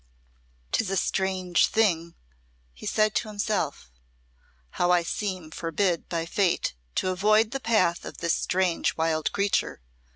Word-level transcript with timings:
"'Tis 0.71 0.89
a 0.89 0.97
strange 0.97 1.67
thing," 1.67 2.15
he 2.73 2.87
said 2.87 3.13
to 3.13 3.27
himself, 3.27 3.91
"how 4.71 4.89
I 4.89 5.03
seem 5.03 5.51
forbid 5.51 6.09
by 6.09 6.25
Fate 6.25 6.73
to 6.95 7.09
avoid 7.11 7.51
the 7.51 7.59
path 7.59 8.03
of 8.03 8.17
this 8.17 8.33
strange 8.33 8.97
wild 8.97 9.31
creature. 9.31 9.79